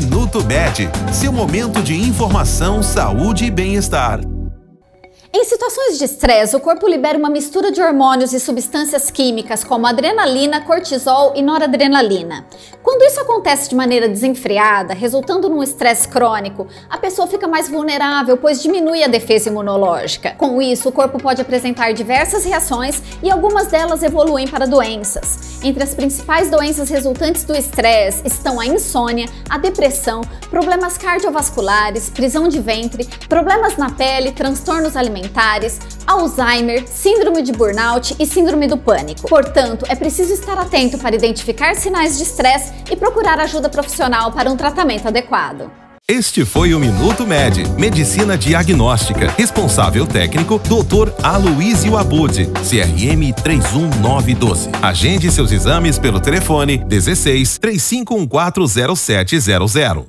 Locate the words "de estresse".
5.98-6.54, 42.16-42.72